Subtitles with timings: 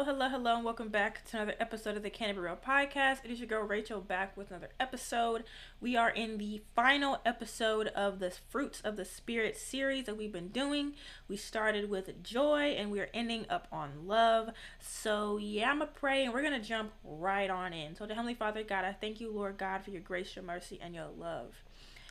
[0.00, 2.56] Hello, hello, hello, and welcome back to another episode of the Can I Be Real
[2.56, 3.22] podcast.
[3.22, 5.44] It is your girl Rachel back with another episode.
[5.78, 10.32] We are in the final episode of the Fruits of the Spirit series that we've
[10.32, 10.94] been doing.
[11.28, 14.48] We started with joy and we are ending up on love.
[14.78, 17.94] So, yeah, I'm going to pray and we're going to jump right on in.
[17.94, 20.80] So, the Heavenly Father, God, I thank you, Lord God, for your grace, your mercy,
[20.82, 21.62] and your love.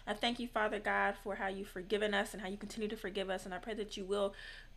[0.06, 2.98] I thank you, Father God, for how you've forgiven us and how you continue to
[2.98, 3.46] forgive us.
[3.46, 4.36] And I pray that you will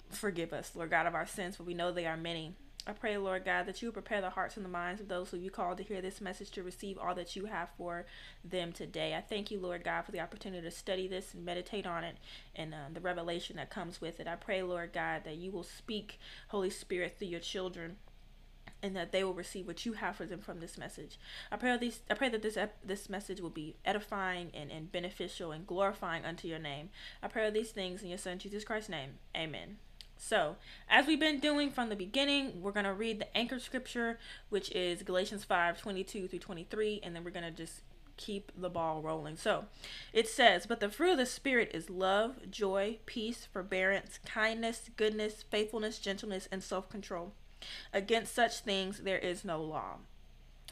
[0.08, 2.54] forgive us, Lord God, of our sins, for we know they are many.
[2.84, 5.36] I pray, Lord God, that you prepare the hearts and the minds of those who
[5.36, 8.06] you called to hear this message to receive all that you have for
[8.44, 9.14] them today.
[9.14, 12.16] I thank you, Lord God, for the opportunity to study this and meditate on it
[12.56, 14.26] and uh, the revelation that comes with it.
[14.26, 16.18] I pray, Lord God, that you will speak,
[16.48, 17.96] Holy Spirit, through your children
[18.82, 21.18] and that they will receive what you have for them from this message.
[21.52, 25.52] I pray these I pray that this this message will be edifying and, and beneficial
[25.52, 26.88] and glorifying unto your name.
[27.22, 29.12] I pray these things in your son Jesus Christ's name.
[29.36, 29.78] Amen.
[30.24, 30.54] So,
[30.88, 34.20] as we've been doing from the beginning, we're going to read the anchor scripture,
[34.50, 37.82] which is Galatians 5 22 through 23, and then we're going to just
[38.16, 39.36] keep the ball rolling.
[39.36, 39.64] So,
[40.12, 45.42] it says, But the fruit of the Spirit is love, joy, peace, forbearance, kindness, goodness,
[45.50, 47.32] faithfulness, gentleness, and self control.
[47.92, 49.96] Against such things there is no law.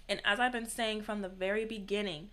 [0.09, 2.31] And as I've been saying from the very beginning,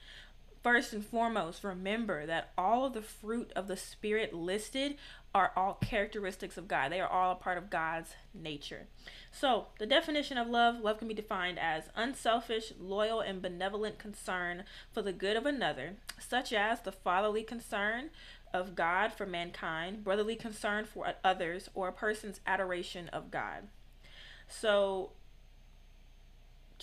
[0.67, 4.97] First and foremost, remember that all of the fruit of the Spirit listed
[5.37, 6.91] are all characteristics of God.
[6.91, 8.87] They are all a part of God's nature.
[9.31, 14.63] So, the definition of love love can be defined as unselfish, loyal, and benevolent concern
[14.91, 18.09] for the good of another, such as the fatherly concern
[18.51, 23.67] of God for mankind, brotherly concern for others, or a person's adoration of God.
[24.47, 25.11] So,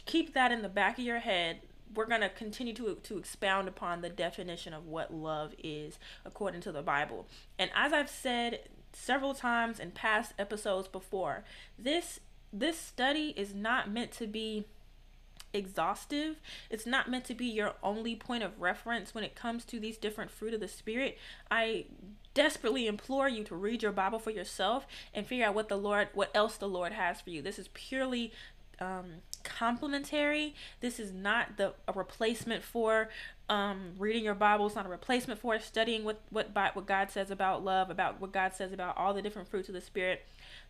[0.07, 1.63] keep that in the back of your head
[1.95, 6.61] we're going to continue to to expound upon the definition of what love is according
[6.63, 7.27] to the Bible.
[7.59, 11.45] And as I've said several times in past episodes before,
[11.79, 12.21] this
[12.53, 14.67] this study is not meant to be
[15.53, 16.41] exhaustive.
[16.69, 19.97] It's not meant to be your only point of reference when it comes to these
[19.97, 21.19] different fruit of the spirit.
[21.51, 21.87] I
[22.35, 26.09] desperately implore you to read your Bible for yourself and figure out what the Lord
[26.13, 27.41] what else the Lord has for you.
[27.41, 28.33] This is purely
[28.81, 30.55] um, complementary.
[30.81, 33.11] This is not the a replacement for
[33.49, 34.67] um, reading your Bible.
[34.67, 38.33] It's not a replacement for studying what what what God says about love, about what
[38.33, 40.25] God says about all the different fruits of the Spirit.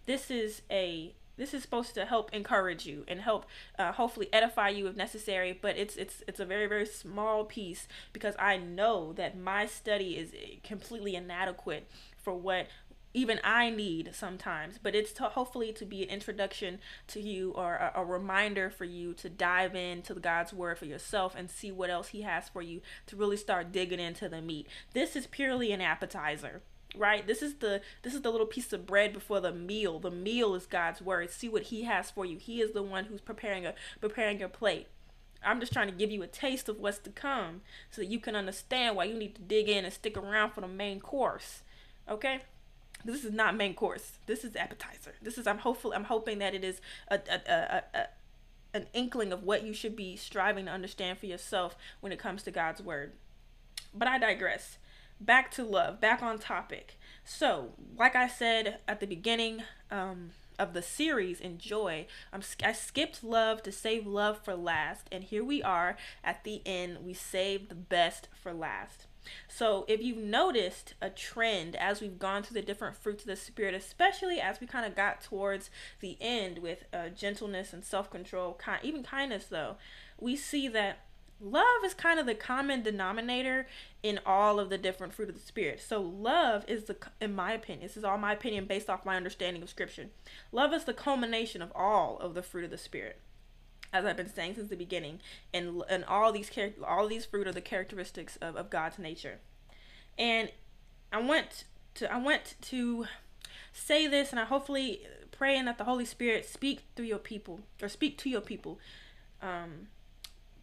[0.06, 3.46] This is a this is supposed to help encourage you and help
[3.78, 7.88] uh, hopefully edify you if necessary but it's it's it's a very very small piece
[8.12, 10.30] because i know that my study is
[10.62, 12.66] completely inadequate for what
[13.14, 17.76] even I need sometimes, but it's to hopefully to be an introduction to you or
[17.76, 21.90] a, a, reminder for you to dive into God's word for yourself and see what
[21.90, 24.66] else He has for you to really start digging into the meat.
[24.92, 26.60] This is purely an appetizer.
[26.96, 27.26] Right?
[27.26, 29.98] This is the this is the little piece of bread before the meal.
[29.98, 31.28] The meal is God's word.
[31.30, 32.38] See what He has for you.
[32.38, 34.86] He is the one who's preparing a preparing your plate.
[35.44, 38.20] I'm just trying to give you a taste of what's to come so that you
[38.20, 41.62] can understand why you need to dig in and stick around for the main course.
[42.08, 42.42] Okay?
[43.04, 44.18] This is not main course.
[44.26, 45.14] This is appetizer.
[45.22, 48.06] This is I'm hopeful I'm hoping that it is a, a, a, a
[48.74, 52.42] an inkling of what you should be striving to understand for yourself when it comes
[52.42, 53.12] to God's word.
[53.94, 54.78] But I digress.
[55.20, 56.98] Back to love, back on topic.
[57.24, 63.22] So, like I said at the beginning um, of the series, Enjoy, I'm, I skipped
[63.22, 65.06] love to save love for last.
[65.12, 66.98] And here we are at the end.
[67.04, 69.06] We saved the best for last.
[69.48, 73.36] So, if you've noticed a trend as we've gone through the different fruits of the
[73.36, 75.70] Spirit, especially as we kind of got towards
[76.00, 79.76] the end with uh, gentleness and self control, kind, even kindness, though,
[80.18, 81.00] we see that
[81.40, 83.66] love is kind of the common denominator
[84.02, 85.80] in all of the different fruit of the spirit.
[85.80, 89.16] So love is the in my opinion this is all my opinion based off my
[89.16, 90.06] understanding of scripture.
[90.52, 93.20] Love is the culmination of all of the fruit of the spirit
[93.94, 95.20] as I've been saying since the beginning,
[95.54, 99.38] and and all these char- all these fruit are the characteristics of, of God's nature.
[100.18, 100.50] And
[101.12, 103.06] I want to I want to
[103.72, 107.88] say this, and I hopefully praying that the Holy Spirit speak through your people or
[107.88, 108.80] speak to your people.
[109.40, 109.88] Um,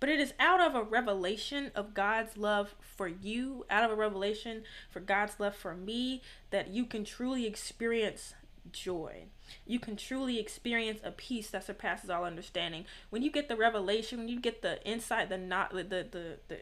[0.01, 3.95] but it is out of a revelation of God's love for you, out of a
[3.95, 8.33] revelation for God's love for me, that you can truly experience
[8.71, 9.25] joy.
[9.65, 12.85] You can truly experience a peace that surpasses all understanding.
[13.09, 16.59] When you get the revelation, when you get the insight, the not the the the,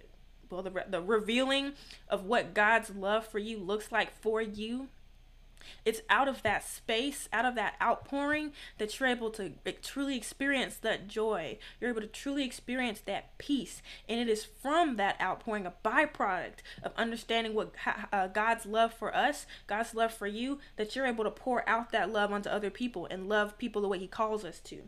[0.50, 1.74] well the the revealing
[2.10, 4.88] of what God's love for you looks like for you,
[5.86, 10.76] it's out of that space, out of that outpouring, that you're able to truly experience
[10.78, 11.58] that joy.
[11.80, 13.82] You're able to truly experience that peace.
[14.08, 17.74] And it is from that outpouring, a byproduct of understanding what
[18.12, 21.92] uh, God's love for us, God's love for you, that you're able to pour out
[21.92, 24.84] that love onto other people and love people the way He calls us to.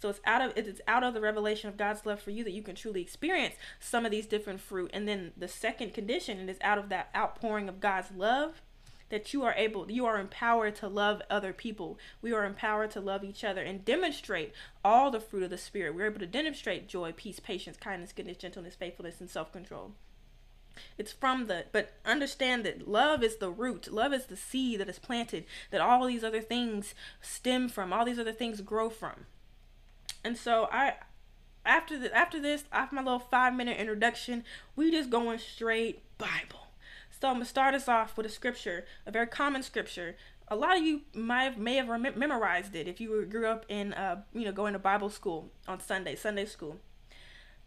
[0.00, 2.52] So it's out of it's out of the revelation of God's love for you that
[2.52, 4.90] you can truly experience some of these different fruit.
[4.94, 8.62] And then the second condition is out of that outpouring of God's love
[9.10, 11.98] that you are able you are empowered to love other people.
[12.22, 14.52] We are empowered to love each other and demonstrate
[14.84, 15.94] all the fruit of the spirit.
[15.94, 19.92] We're able to demonstrate joy, peace, patience, kindness, goodness, gentleness, faithfulness, and self-control.
[20.96, 23.92] It's from the, but understand that love is the root.
[23.92, 28.04] Love is the seed that is planted, that all these other things stem from, all
[28.04, 29.26] these other things grow from.
[30.24, 30.94] And so I,
[31.64, 34.44] after the, after this, after my little five minute introduction,
[34.76, 36.59] we just going straight Bible.
[37.20, 40.16] So I'm gonna start us off with a scripture, a very common scripture.
[40.48, 43.66] A lot of you might may have rem- memorized it if you were, grew up
[43.68, 46.78] in, uh, you know, going to Bible school on Sunday, Sunday school.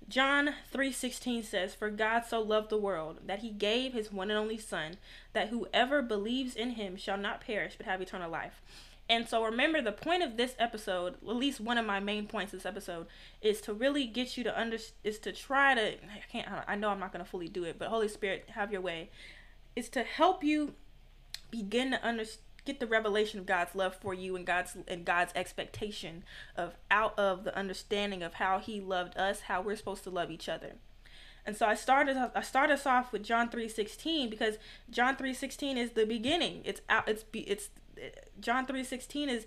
[0.09, 4.39] John 3:16 says, "For God so loved the world that he gave his one and
[4.39, 4.97] only son,
[5.33, 8.59] that whoever believes in him shall not perish but have eternal life."
[9.07, 12.53] And so remember the point of this episode, at least one of my main points
[12.53, 13.05] this episode
[13.41, 16.89] is to really get you to under is to try to I can't I know
[16.89, 19.11] I'm not going to fully do it, but Holy Spirit, have your way.
[19.75, 20.75] Is to help you
[21.51, 25.33] begin to understand get the revelation of God's love for you and God's and God's
[25.35, 26.23] expectation
[26.55, 30.31] of out of the understanding of how he loved us, how we're supposed to love
[30.31, 30.75] each other.
[31.45, 34.57] And so I started I started us off with John 3:16 because
[34.89, 36.61] John 3:16 is the beginning.
[36.63, 37.69] It's out it's it's
[38.39, 39.45] John 3:16 is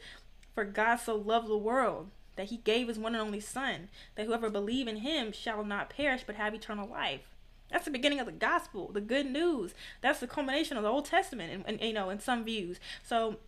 [0.54, 4.26] for God so loved the world that he gave his one and only son that
[4.26, 7.35] whoever believe in him shall not perish but have eternal life.
[7.70, 9.74] That's the beginning of the gospel, the good news.
[10.00, 12.78] That's the culmination of the Old Testament, and, and you know, in some views.
[13.02, 13.38] So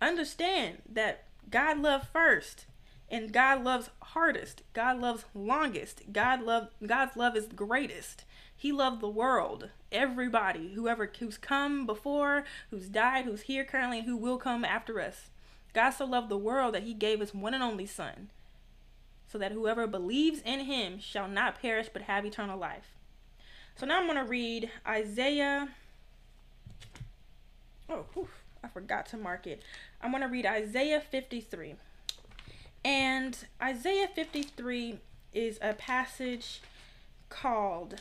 [0.00, 2.66] understand that God loved first,
[3.10, 4.62] and God loves hardest.
[4.72, 6.12] God loves longest.
[6.12, 8.24] God love God's love is greatest.
[8.56, 14.06] He loved the world, everybody, whoever who's come before, who's died, who's here currently, and
[14.06, 15.30] who will come after us.
[15.72, 18.30] God so loved the world that He gave His one and only Son,
[19.26, 22.96] so that whoever believes in Him shall not perish but have eternal life.
[23.76, 25.68] So now I'm going to read Isaiah.
[27.88, 28.28] Oh, whew,
[28.62, 29.62] I forgot to mark it.
[30.02, 31.76] I'm going to read Isaiah 53.
[32.84, 34.98] And Isaiah 53
[35.32, 36.60] is a passage
[37.28, 38.00] called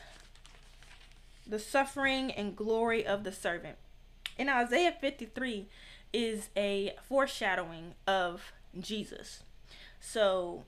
[1.47, 3.77] The Suffering and Glory of the Servant.
[4.37, 5.67] In Isaiah 53
[6.13, 9.43] is a foreshadowing of Jesus.
[9.99, 10.63] So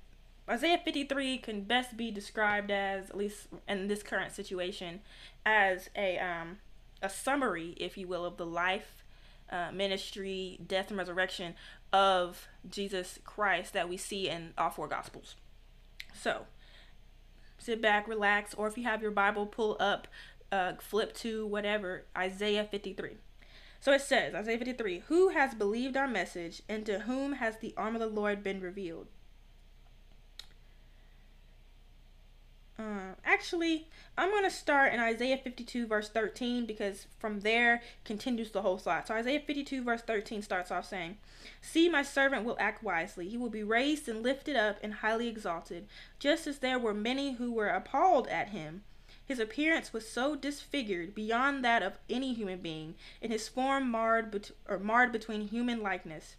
[0.52, 5.00] Isaiah 53 can best be described as, at least in this current situation,
[5.46, 6.58] as a um,
[7.02, 9.04] a summary, if you will, of the life,
[9.50, 11.56] uh, ministry, death, and resurrection
[11.92, 15.36] of Jesus Christ that we see in all four Gospels.
[16.14, 16.46] So,
[17.58, 20.08] sit back, relax, or if you have your Bible, pull up,
[20.52, 23.12] uh, flip to whatever, Isaiah 53.
[23.80, 27.74] So it says, Isaiah 53, Who has believed our message, and to whom has the
[27.76, 29.08] arm of the Lord been revealed?
[32.82, 33.88] Uh, actually,
[34.18, 38.78] I'm going to start in Isaiah 52, verse 13, because from there continues the whole
[38.78, 39.08] slide.
[39.08, 41.18] So, Isaiah 52, verse 13 starts off saying,
[41.62, 43.30] See, my servant will act wisely.
[43.30, 45.88] He will be raised and lifted up and highly exalted,
[46.20, 48.84] just as there were many who were appalled at him.
[49.24, 54.32] His appearance was so disfigured beyond that of any human being, and his form marred,
[54.32, 56.36] bet- or marred between human likeness.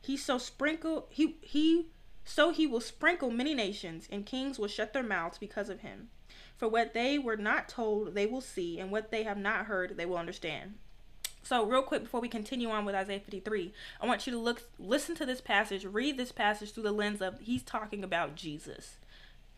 [0.00, 1.86] He so sprinkled, he, he
[2.28, 6.10] so he will sprinkle many nations, and kings will shut their mouths because of him.
[6.58, 9.96] For what they were not told, they will see, and what they have not heard,
[9.96, 10.74] they will understand.
[11.42, 14.64] So, real quick before we continue on with Isaiah 53, I want you to look,
[14.78, 18.98] listen to this passage, read this passage through the lens of he's talking about Jesus.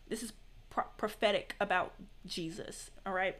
[0.07, 0.31] This is
[0.69, 1.93] pro- prophetic about
[2.25, 2.89] Jesus.
[3.05, 3.35] All right.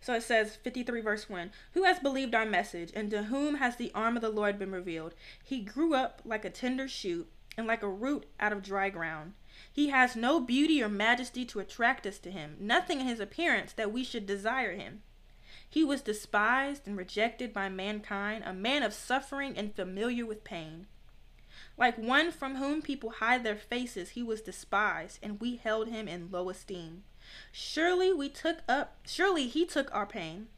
[0.00, 3.76] So it says 53 verse 1 Who has believed our message, and to whom has
[3.76, 5.14] the arm of the Lord been revealed?
[5.44, 9.34] He grew up like a tender shoot and like a root out of dry ground.
[9.70, 13.72] He has no beauty or majesty to attract us to him, nothing in his appearance
[13.72, 15.02] that we should desire him.
[15.68, 20.86] He was despised and rejected by mankind, a man of suffering and familiar with pain.
[21.76, 26.08] Like one from whom people hide their faces, he was despised, and we held him
[26.08, 27.02] in low esteem.
[27.52, 30.48] Surely we took up surely he took our pain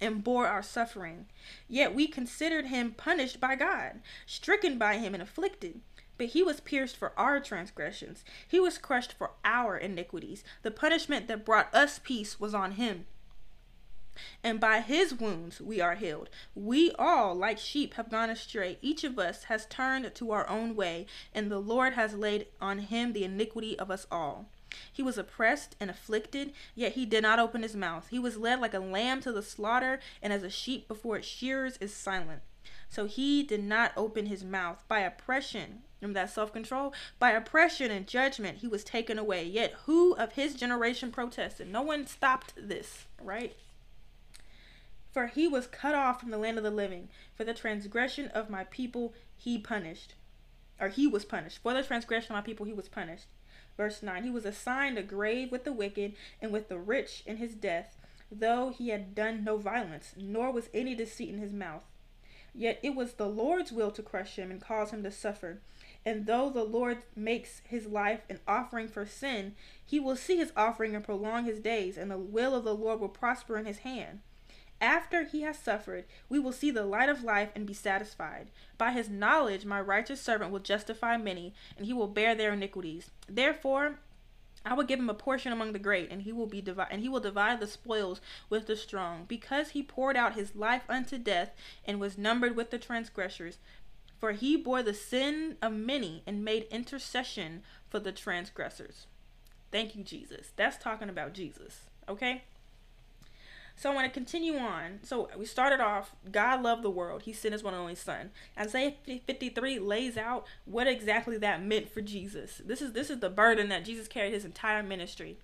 [0.00, 1.26] and bore our suffering.
[1.68, 5.80] Yet we considered him punished by God, stricken by him and afflicted.
[6.16, 10.44] But he was pierced for our transgressions, he was crushed for our iniquities.
[10.62, 13.06] The punishment that brought us peace was on him.
[14.44, 16.30] And by his wounds we are healed.
[16.54, 18.78] We all, like sheep, have gone astray.
[18.80, 22.78] Each of us has turned to our own way, and the Lord has laid on
[22.78, 24.46] him the iniquity of us all.
[24.92, 28.08] He was oppressed and afflicted, yet he did not open his mouth.
[28.08, 31.28] He was led like a lamb to the slaughter, and as a sheep before its
[31.28, 32.42] shearers is silent
[32.88, 34.84] So he did not open his mouth.
[34.88, 36.92] By oppression, remember that self control?
[37.18, 39.44] By oppression and judgment, he was taken away.
[39.44, 41.70] Yet who of his generation protested?
[41.70, 43.56] No one stopped this, right?
[45.12, 47.08] For he was cut off from the land of the living.
[47.36, 50.14] For the transgression of my people, he punished.
[50.80, 51.58] Or he was punished.
[51.62, 53.26] For the transgression of my people, he was punished.
[53.76, 57.36] Verse 9 He was assigned a grave with the wicked and with the rich in
[57.36, 57.96] his death,
[58.30, 61.82] though he had done no violence, nor was any deceit in his mouth.
[62.54, 65.60] Yet it was the Lord's will to crush him and cause him to suffer.
[66.06, 70.52] And though the Lord makes his life an offering for sin, he will see his
[70.56, 73.78] offering and prolong his days, and the will of the Lord will prosper in his
[73.78, 74.20] hand.
[74.80, 78.50] After he has suffered, we will see the light of life and be satisfied.
[78.76, 83.10] By his knowledge, my righteous servant will justify many, and he will bear their iniquities.
[83.26, 84.00] Therefore,
[84.66, 87.00] I will give him a portion among the great, and he will be divi- and
[87.00, 88.20] he will divide the spoils
[88.50, 91.54] with the strong, because he poured out his life unto death
[91.86, 93.58] and was numbered with the transgressors.
[94.24, 99.06] For he bore the sin of many and made intercession for the transgressors.
[99.70, 100.50] Thank you, Jesus.
[100.56, 101.82] That's talking about Jesus.
[102.08, 102.44] Okay?
[103.76, 105.00] So I want to continue on.
[105.02, 107.24] So we started off, God loved the world.
[107.24, 108.30] He sent his one and only son.
[108.58, 112.62] Isaiah 53 lays out what exactly that meant for Jesus.
[112.64, 115.36] This is this is the burden that Jesus carried his entire ministry.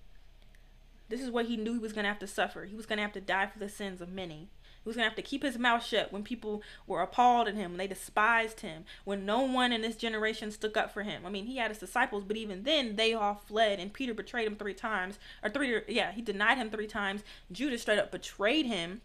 [1.07, 2.65] This is what he knew he was going to have to suffer.
[2.65, 4.49] He was going to have to die for the sins of many.
[4.83, 7.53] He was going to have to keep his mouth shut when people were appalled at
[7.53, 11.23] him, they despised him, when no one in this generation stuck up for him.
[11.25, 14.47] I mean, he had his disciples, but even then, they all fled, and Peter betrayed
[14.47, 15.19] him three times.
[15.43, 17.23] Or three, yeah, he denied him three times.
[17.51, 19.01] Judas straight up betrayed him,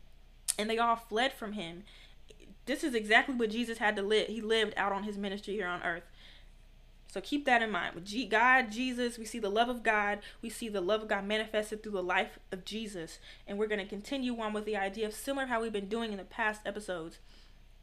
[0.58, 1.84] and they all fled from him.
[2.64, 4.28] This is exactly what Jesus had to live.
[4.28, 6.04] He lived out on his ministry here on earth.
[7.16, 7.94] So keep that in mind.
[7.94, 10.18] With G- God, Jesus, we see the love of God.
[10.42, 13.20] We see the love of God manifested through the life of Jesus.
[13.48, 16.12] And we're going to continue on with the idea of similar how we've been doing
[16.12, 17.16] in the past episodes.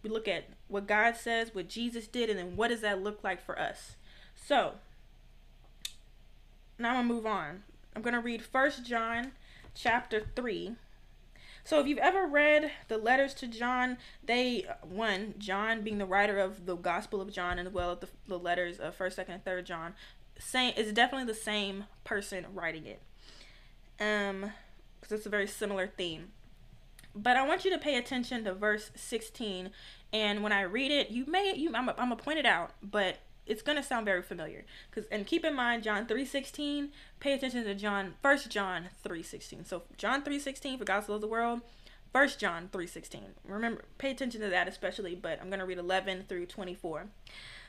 [0.04, 3.24] We look at what God says, what Jesus did, and then what does that look
[3.24, 3.96] like for us.
[4.36, 4.74] So
[6.78, 7.64] now I'm going to move on.
[7.96, 9.32] I'm going to read First John
[9.74, 10.76] chapter 3
[11.64, 16.38] so if you've ever read the letters to John, they one John being the writer
[16.38, 19.66] of the Gospel of John and well the, the letters of First, Second, and Third
[19.66, 19.94] John,
[20.38, 23.02] same is definitely the same person writing it.
[24.00, 24.52] Um,
[25.00, 26.30] because it's a very similar theme.
[27.16, 29.70] But I want you to pay attention to verse 16,
[30.12, 33.20] and when I read it, you may you I'm I'm gonna point it out, but
[33.46, 34.66] it's gonna sound very familiar.
[34.92, 36.92] Cause and keep in mind John three sixteen.
[37.20, 39.66] Pay attention to John First John three sixteen.
[39.66, 41.62] So John three sixteen for God so the world.
[42.12, 43.34] First John three sixteen.
[43.46, 45.16] Remember, pay attention to that especially.
[45.16, 47.08] But I'm gonna read eleven through twenty four.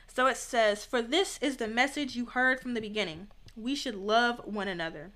[0.07, 3.27] So it says, "For this is the message you heard from the beginning.
[3.55, 5.11] We should love one another."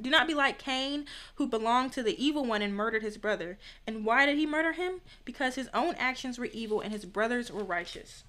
[0.00, 3.56] Do not be like Cain, who belonged to the evil one and murdered his brother.
[3.86, 5.00] And why did he murder him?
[5.24, 8.24] Because his own actions were evil and his brothers were righteous.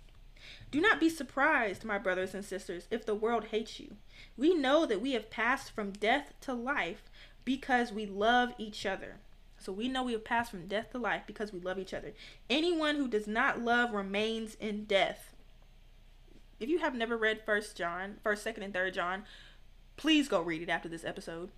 [0.74, 3.98] Do not be surprised, my brothers and sisters, if the world hates you.
[4.36, 7.12] We know that we have passed from death to life
[7.46, 9.18] because we love each other.
[9.60, 12.14] So we know we have passed from death to life because we love each other.
[12.50, 15.36] Anyone who does not love remains in death.
[16.60, 19.26] If you have never read First John, First, Second, and Third John,
[19.96, 21.52] please go read it after this episode.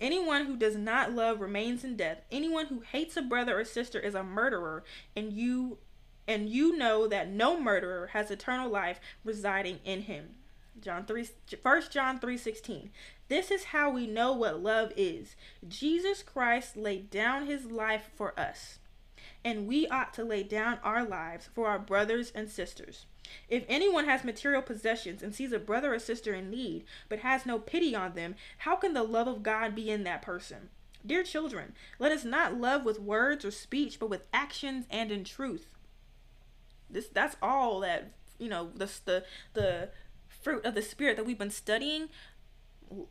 [0.00, 2.18] Anyone who does not love remains in death.
[2.30, 4.84] Anyone who hates a brother or sister is a murderer,
[5.16, 5.78] and you
[6.26, 10.36] and you know that no murderer has eternal life residing in him.
[10.80, 11.28] John 3
[11.62, 12.90] 1 John 3:16.
[13.28, 15.36] This is how we know what love is.
[15.66, 18.78] Jesus Christ laid down his life for us,
[19.44, 23.06] and we ought to lay down our lives for our brothers and sisters.
[23.48, 27.46] If anyone has material possessions and sees a brother or sister in need, but has
[27.46, 30.68] no pity on them, how can the love of God be in that person?
[31.06, 35.24] Dear children, let us not love with words or speech, but with actions and in
[35.24, 35.66] truth.
[36.88, 39.24] This that's all that you know the the
[39.54, 39.88] the
[40.28, 42.08] fruit of the spirit that we've been studying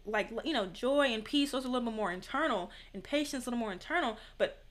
[0.05, 3.45] like you know joy and peace those are a little bit more internal and patience
[3.45, 4.63] a little more internal but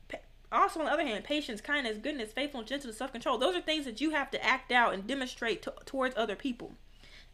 [0.52, 4.00] also on the other hand patience kindness goodness faithfulness gentleness self-control those are things that
[4.00, 6.72] you have to act out and demonstrate to, towards other people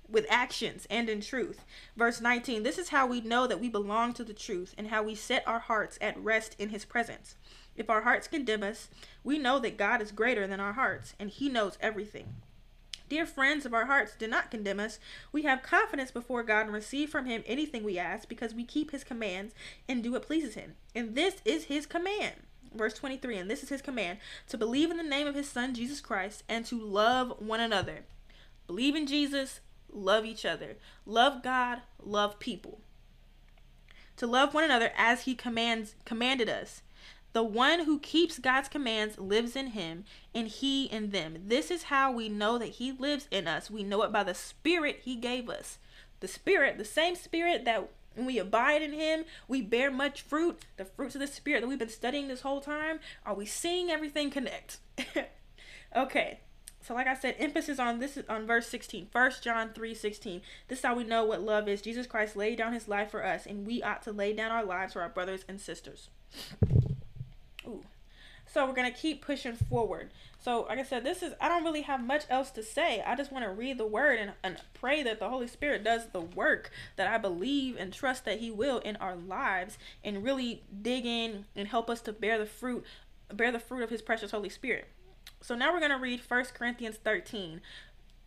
[0.08, 1.64] with actions and in truth.
[1.96, 5.02] Verse 19 this is how we know that we belong to the truth and how
[5.02, 7.36] we set our hearts at rest in his presence
[7.78, 8.88] if our hearts condemn us,
[9.22, 12.34] we know that God is greater than our hearts, and He knows everything.
[13.08, 14.98] Dear friends, if our hearts do not condemn us,
[15.32, 18.90] we have confidence before God and receive from Him anything we ask because we keep
[18.90, 19.54] His commands
[19.88, 20.74] and do what pleases Him.
[20.94, 22.34] And this is His command.
[22.74, 24.18] Verse 23 And this is His command
[24.48, 28.00] to believe in the name of His Son, Jesus Christ, and to love one another.
[28.66, 30.76] Believe in Jesus, love each other.
[31.06, 32.80] Love God, love people.
[34.16, 36.82] To love one another as He commands commanded us
[37.38, 40.04] The one who keeps God's commands lives in him,
[40.34, 41.44] and he in them.
[41.46, 43.70] This is how we know that he lives in us.
[43.70, 45.78] We know it by the Spirit he gave us.
[46.18, 50.62] The Spirit, the same Spirit that when we abide in him, we bear much fruit.
[50.78, 52.98] The fruits of the Spirit that we've been studying this whole time.
[53.24, 54.78] Are we seeing everything connect?
[55.96, 56.40] okay.
[56.80, 59.10] So like I said, emphasis on this is on verse 16.
[59.12, 60.42] 1 John 3 16.
[60.66, 61.82] This is how we know what love is.
[61.82, 64.64] Jesus Christ laid down his life for us, and we ought to lay down our
[64.64, 66.08] lives for our brothers and sisters.
[67.68, 67.84] Ooh.
[68.46, 70.10] So we're gonna keep pushing forward.
[70.40, 73.02] So like I said, this is I don't really have much else to say.
[73.02, 76.06] I just want to read the word and, and pray that the Holy Spirit does
[76.12, 80.62] the work that I believe and trust that He will in our lives and really
[80.80, 82.84] dig in and help us to bear the fruit
[83.32, 84.88] bear the fruit of His precious Holy Spirit.
[85.40, 87.60] So now we're going to read 1 Corinthians 13.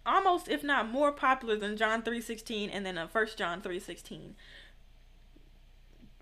[0.05, 4.33] Almost if not more popular than John 3:16 and then uh, 1 John 3:16.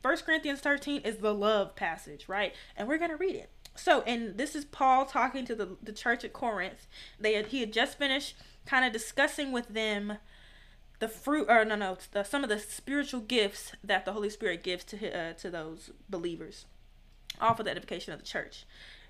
[0.01, 2.53] 1 Corinthians 13 is the love passage, right?
[2.75, 3.49] And we're going to read it.
[3.75, 6.87] So, and this is Paul talking to the, the church at Corinth.
[7.19, 10.17] They had, he had just finished kind of discussing with them
[10.99, 14.63] the fruit or no no the, some of the spiritual gifts that the Holy Spirit
[14.63, 16.65] gives to uh, to those believers
[17.39, 18.65] all for the edification of the church.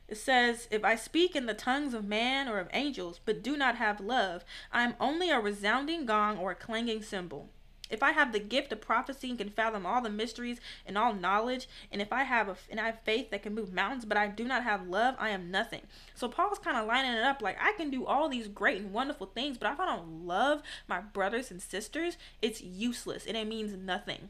[0.07, 3.55] It says, If I speak in the tongues of man or of angels, but do
[3.55, 7.49] not have love, I am only a resounding gong or a clanging cymbal.
[7.89, 11.13] If I have the gift of prophecy and can fathom all the mysteries and all
[11.13, 14.17] knowledge, and if I have a, and I have faith that can move mountains, but
[14.17, 15.81] I do not have love, I am nothing.
[16.15, 18.93] So Paul's kind of lining it up like I can do all these great and
[18.93, 23.47] wonderful things, but if I don't love my brothers and sisters, it's useless and it
[23.47, 24.29] means nothing.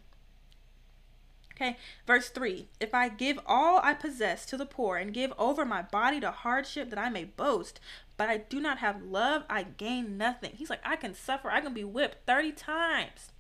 [1.61, 1.75] Okay,
[2.07, 5.81] verse 3 If I give all I possess to the poor and give over my
[5.81, 7.81] body to hardship that I may boast,
[8.15, 10.53] but I do not have love, I gain nothing.
[10.55, 13.31] He's like, I can suffer, I can be whipped 30 times.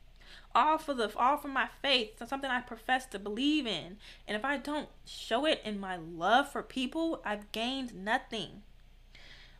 [0.55, 3.97] All for the all for my faith, so something I profess to believe in.
[4.27, 8.63] And if I don't show it in my love for people, I've gained nothing.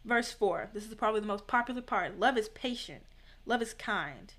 [0.04, 0.72] Verse 4.
[0.74, 2.20] This is probably the most popular part.
[2.20, 3.04] Love is patient.
[3.46, 4.34] Love is kind.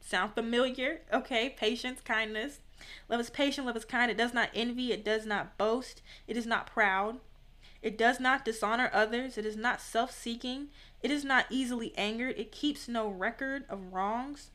[0.00, 1.02] Sound familiar?
[1.12, 2.60] Okay, patience, kindness,
[3.08, 4.10] Love is patient, love is kind.
[4.10, 7.20] It does not envy, it does not boast, it is not proud.
[7.82, 10.68] It does not dishonor others, it is not self seeking,
[11.02, 14.50] it is not easily angered, it keeps no record of wrongs.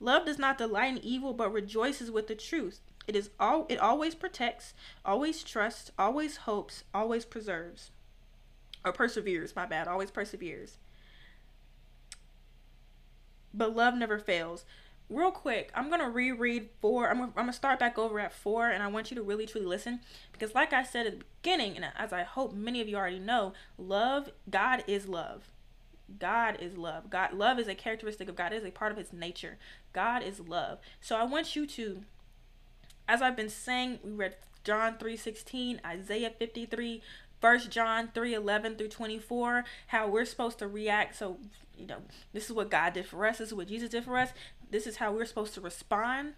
[0.00, 2.80] Love does not delight in evil, but rejoices with the truth.
[3.06, 7.90] It is all it always protects, always trusts, always hopes, always preserves.
[8.84, 10.78] Or perseveres, my bad, always perseveres.
[13.52, 14.64] But love never fails
[15.10, 17.10] real quick, I'm gonna reread four.
[17.10, 19.66] I'm I'm gonna start back over at four, and I want you to really truly
[19.66, 20.00] listen
[20.32, 23.18] because, like I said at the beginning, and as I hope many of you already
[23.18, 25.50] know, love, God is love.
[26.18, 27.10] God is love.
[27.10, 28.52] God, love is a characteristic of God.
[28.52, 29.58] It is a part of His nature.
[29.92, 30.78] God is love.
[31.00, 32.02] So I want you to,
[33.08, 37.02] as I've been saying, we read John three sixteen, Isaiah fifty three,
[37.40, 41.16] First John 3 11 through 24, how we're supposed to react.
[41.16, 41.38] So,
[41.74, 42.02] you know,
[42.34, 44.34] this is what God did for us, this is what Jesus did for us
[44.70, 46.34] this is how we're supposed to respond.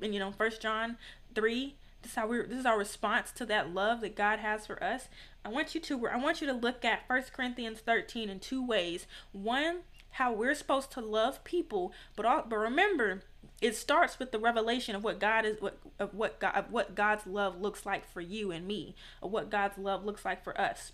[0.00, 0.96] And you know, First John
[1.34, 1.76] three.
[2.02, 4.82] This is how we this is our response to that love that God has for
[4.82, 5.08] us.
[5.44, 8.64] I want you to I want you to look at First Corinthians 13 in two
[8.64, 9.06] ways.
[9.32, 13.22] One, how we're supposed to love people, but all, but remember,
[13.60, 16.94] it starts with the revelation of what God is what of what God of what
[16.94, 20.60] God's love looks like for you and me, of what God's love looks like for
[20.60, 20.92] us.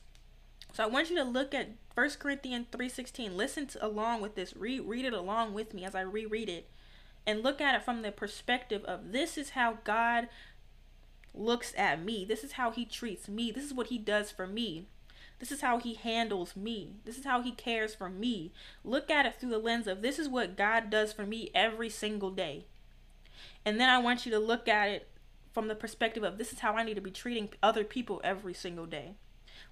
[0.75, 3.35] So I want you to look at 1 Corinthians 3:16.
[3.37, 4.55] Listen to, along with this.
[4.55, 6.69] Read read it along with me as I reread it
[7.29, 10.29] and look at it from the perspective of this is how God
[11.39, 12.25] looks at me.
[12.25, 13.51] This is how he treats me.
[13.51, 14.87] This is what he does for me.
[15.39, 16.97] This is how he handles me.
[17.05, 18.53] This is how he cares for me.
[18.85, 21.89] Look at it through the lens of this is what God does for me every
[21.89, 22.67] single day.
[23.65, 25.09] And then I want you to look at it
[25.53, 28.55] from the perspective of this is how I need to be treating other people every
[28.55, 29.15] single day.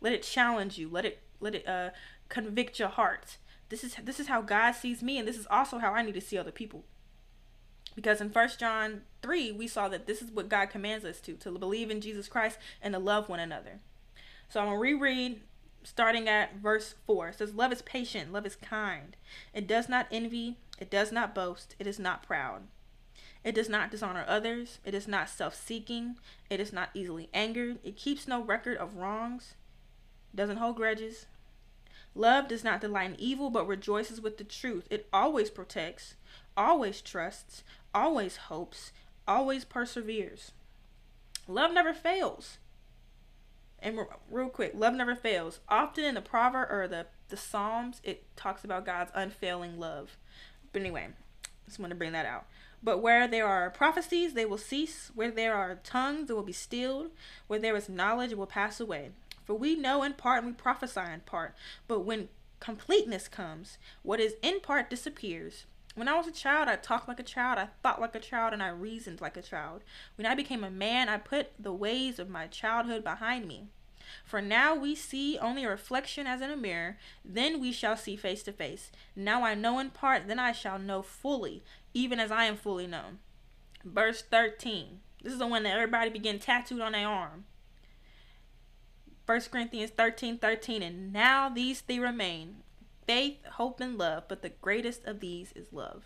[0.00, 0.88] Let it challenge you.
[0.88, 1.90] Let it let it uh,
[2.28, 3.38] convict your heart.
[3.68, 6.14] This is this is how God sees me, and this is also how I need
[6.14, 6.84] to see other people.
[7.96, 11.32] Because in First John 3, we saw that this is what God commands us to
[11.34, 13.80] to believe in Jesus Christ and to love one another.
[14.48, 15.40] So I'm going to reread
[15.82, 17.28] starting at verse 4.
[17.28, 19.16] It says, Love is patient, love is kind.
[19.52, 22.62] It does not envy, it does not boast, it is not proud.
[23.42, 26.16] It does not dishonor others, it is not self seeking,
[26.50, 29.54] it is not easily angered, it keeps no record of wrongs
[30.36, 31.26] doesn't hold grudges.
[32.14, 34.86] Love does not delight in evil, but rejoices with the truth.
[34.90, 36.14] It always protects,
[36.56, 37.64] always trusts,
[37.96, 38.92] always hopes,
[39.26, 40.52] always perseveres.
[41.48, 42.58] Love never fails.
[43.80, 43.98] And
[44.30, 45.60] real quick, love never fails.
[45.68, 50.18] Often in the proverb or the, the Psalms, it talks about God's unfailing love.
[50.72, 51.08] But anyway,
[51.64, 52.46] just want to bring that out.
[52.82, 55.10] But where there are prophecies, they will cease.
[55.14, 57.10] Where there are tongues, it will be stilled.
[57.46, 59.10] Where there is knowledge, it will pass away.
[59.44, 61.54] For we know in part and we prophesy in part.
[61.88, 62.28] But when
[62.60, 65.64] completeness comes, what is in part disappears.
[65.96, 68.52] When I was a child, I talked like a child, I thought like a child,
[68.52, 69.82] and I reasoned like a child.
[70.16, 73.68] When I became a man, I put the ways of my childhood behind me.
[74.22, 78.14] For now we see only a reflection as in a mirror, then we shall see
[78.14, 78.92] face to face.
[79.16, 82.86] Now I know in part, then I shall know fully, even as I am fully
[82.86, 83.20] known.
[83.82, 85.00] Verse 13.
[85.22, 87.46] This is the one that everybody began tattooed on their arm.
[89.24, 90.82] 1 Corinthians 13 13.
[90.82, 92.56] And now these three remain
[93.06, 96.04] faith, hope, and love, but the greatest of these is love.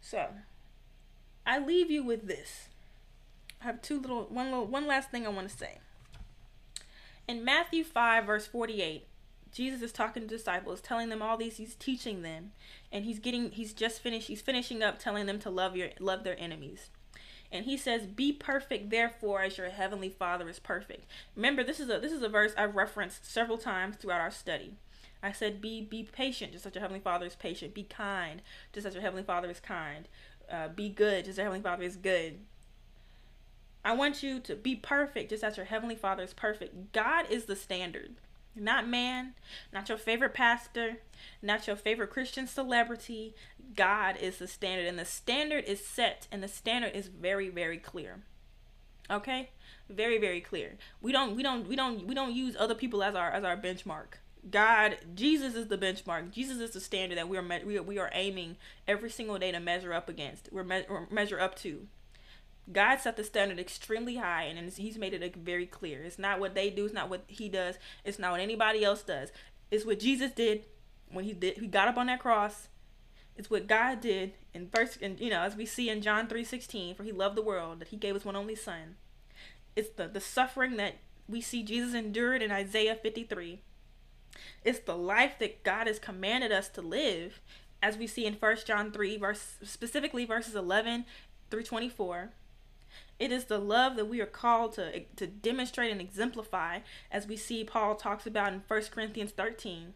[0.00, 0.28] So,
[1.46, 2.68] I leave you with this.
[3.60, 5.78] I have two little one little one last thing I want to say.
[7.26, 9.06] In Matthew 5 verse 48,
[9.50, 12.52] Jesus is talking to disciples, telling them all these, he's teaching them,
[12.92, 16.24] and he's getting he's just finished he's finishing up telling them to love your love
[16.24, 16.90] their enemies.
[17.56, 21.90] And he says, "Be perfect, therefore, as your heavenly Father is perfect." Remember, this is
[21.90, 24.74] a this is a verse I've referenced several times throughout our study.
[25.22, 27.74] I said, "Be be patient, just as your heavenly Father is patient.
[27.74, 28.42] Be kind,
[28.72, 30.08] just as your heavenly Father is kind.
[30.50, 32.40] Uh, be good, just as your heavenly Father is good."
[33.84, 36.92] I want you to be perfect just as your heavenly Father is perfect.
[36.92, 38.16] God is the standard,
[38.56, 39.34] not man,
[39.72, 40.98] not your favorite pastor,
[41.42, 43.34] not your favorite Christian celebrity.
[43.74, 47.78] God is the standard, and the standard is set, and the standard is very, very
[47.78, 48.20] clear.
[49.10, 49.50] Okay,
[49.88, 50.76] very, very clear.
[51.00, 53.56] We don't, we don't, we don't, we don't use other people as our as our
[53.56, 54.18] benchmark.
[54.50, 56.30] God, Jesus is the benchmark.
[56.30, 59.38] Jesus is the standard that we are me- we are, we are aiming every single
[59.38, 60.48] day to measure up against.
[60.52, 61.88] We're, me- measure up to.
[62.72, 66.02] God set the standard extremely high, and He's made it very clear.
[66.02, 66.84] It's not what they do.
[66.84, 67.76] It's not what He does.
[68.04, 69.30] It's not what anybody else does.
[69.70, 70.64] It's what Jesus did
[71.10, 71.58] when He did.
[71.58, 72.68] He got up on that cross.
[73.36, 76.44] It's what God did in verse, and you know, as we see in John three
[76.44, 78.96] sixteen, for He loved the world that He gave His one only Son.
[79.76, 80.94] It's the the suffering that
[81.28, 83.60] we see Jesus endured in Isaiah fifty three.
[84.64, 87.40] It's the life that God has commanded us to live,
[87.82, 91.04] as we see in First John three, verse specifically verses eleven
[91.50, 92.30] through twenty four
[93.18, 97.36] it is the love that we are called to, to demonstrate and exemplify, as we
[97.36, 99.94] see Paul talks about in 1 Corinthians 13.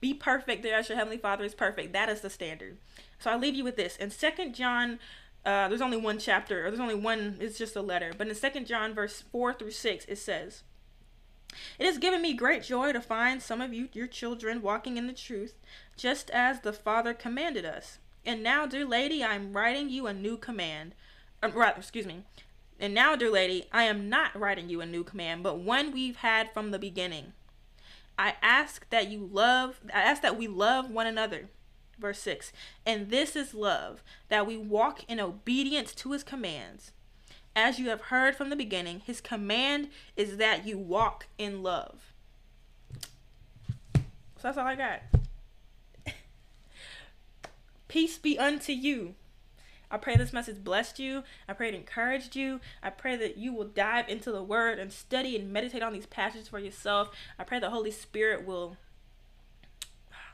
[0.00, 1.92] Be perfect there as your heavenly Father is perfect.
[1.92, 2.76] That is the standard.
[3.18, 3.96] So I leave you with this.
[3.96, 4.98] In Second John,
[5.44, 8.12] uh, there's only one chapter, or there's only one, it's just a letter.
[8.16, 10.62] But in Second John, verse 4 through 6, it says,
[11.78, 15.08] It has given me great joy to find some of you, your children, walking in
[15.08, 15.54] the truth,
[15.96, 17.98] just as the Father commanded us.
[18.24, 20.94] And now, dear lady, I am writing you a new command
[21.42, 22.22] um, rather, excuse me.
[22.78, 26.16] And now, dear lady, I am not writing you a new command, but one we've
[26.16, 27.32] had from the beginning.
[28.18, 31.48] I ask that you love, I ask that we love one another.
[31.98, 32.52] Verse 6
[32.84, 36.92] And this is love, that we walk in obedience to his commands.
[37.54, 42.12] As you have heard from the beginning, his command is that you walk in love.
[43.94, 45.02] So that's all I got.
[47.88, 49.14] Peace be unto you.
[49.92, 51.22] I pray this message blessed you.
[51.46, 52.60] I pray it encouraged you.
[52.82, 56.06] I pray that you will dive into the word and study and meditate on these
[56.06, 57.10] passages for yourself.
[57.38, 58.78] I pray the Holy Spirit will,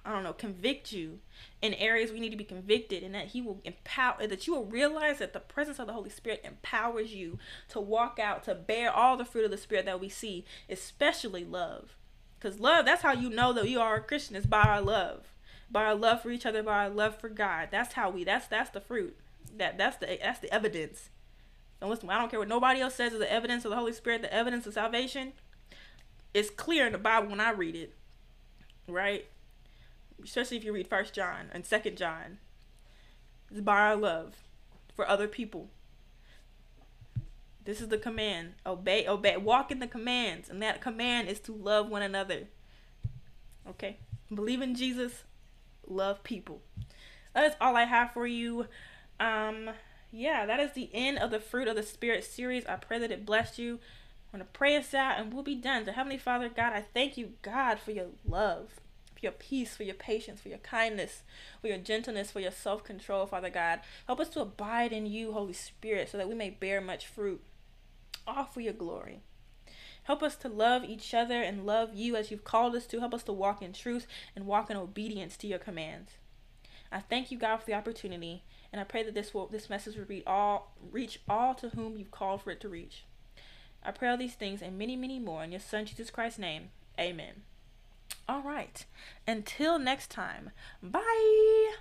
[0.05, 1.19] I don't know, convict you
[1.61, 4.65] in areas we need to be convicted and that He will empower, that you will
[4.65, 7.41] realize that the presence of the Holy Spirit empowers you
[7.71, 11.45] to walk out, to bear all the fruit of the Spirit that we see, especially
[11.45, 11.97] love.
[12.39, 15.33] Because love, that's how you know that you are a Christian, is by our love.
[15.69, 17.71] By our love for each other, by our love for God.
[17.73, 19.17] That's how we, that's, that's the fruit
[19.57, 21.11] that that's the that's the evidence.
[21.81, 23.93] And listen, I don't care what nobody else says is the evidence of the Holy
[23.93, 25.33] Spirit, the evidence of salvation.
[26.35, 27.95] It's clear in the Bible when I read it,
[28.89, 29.27] right?
[30.23, 32.39] Especially if you read First John and Second John.
[33.51, 34.35] It's by our love
[34.95, 35.71] for other people.
[37.65, 38.55] This is the command.
[38.67, 42.49] Obey, obey, walk in the commands, and that command is to love one another.
[43.69, 43.99] Okay,
[44.35, 45.25] believe in Jesus,
[45.87, 46.63] love people.
[47.35, 48.67] That is all I have for you.
[49.21, 49.71] Um,
[50.11, 52.67] yeah, that is the end of the Fruit of the Spirit series.
[52.67, 53.79] I pray that it blessed you.
[54.33, 55.85] I'm going to pray us out and we'll be done.
[55.85, 58.75] To Heavenly Father, God, I thank you, God, for your love,
[59.15, 61.23] for your peace, for your patience, for your kindness,
[61.61, 63.81] for your gentleness, for your self control, Father God.
[64.07, 67.43] Help us to abide in you, Holy Spirit, so that we may bear much fruit,
[68.27, 69.21] all for your glory.
[70.05, 73.01] Help us to love each other and love you as you've called us to.
[73.01, 76.13] Help us to walk in truth and walk in obedience to your commands.
[76.91, 78.43] I thank you, God, for the opportunity.
[78.73, 81.97] And I pray that this will this message will reach all reach all to whom
[81.97, 83.05] you've called for it to reach.
[83.83, 86.71] I pray all these things and many, many more in your son Jesus Christ's name.
[86.99, 87.43] Amen.
[88.29, 88.85] All right.
[89.27, 90.51] Until next time.
[90.83, 91.77] Bye.